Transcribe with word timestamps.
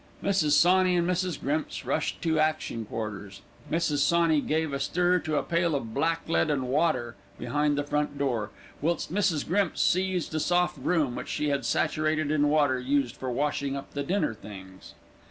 Mrs. 0.23 0.53
Sawney 0.53 0.95
and 0.95 1.07
Mrs. 1.07 1.39
Grimps 1.39 1.85
rushed 1.85 2.23
to 2.23 2.39
action 2.39 2.85
quarters. 2.85 3.43
Mrs. 3.69 3.99
Sawney 3.99 4.41
gave 4.41 4.73
a 4.73 4.79
stir 4.79 5.19
to 5.19 5.35
a 5.35 5.43
pail 5.43 5.75
of 5.75 5.93
blacklead 5.93 6.49
and 6.49 6.67
water 6.69 7.15
behind 7.37 7.77
the 7.77 7.83
front 7.83 8.17
door, 8.17 8.49
whilst 8.81 9.13
Mrs. 9.13 9.47
Grimps 9.47 9.79
seized 9.79 10.33
a 10.33 10.39
soft 10.39 10.77
broom, 10.81 11.13
which 11.15 11.29
she 11.29 11.49
had 11.49 11.65
saturated 11.65 12.31
in 12.31 12.49
water 12.49 12.79
used 12.79 13.15
for 13.15 13.29
washing 13.29 13.75
up 13.77 13.91
the 13.93 14.01
dinner 14.01 14.33
things. 14.33 14.95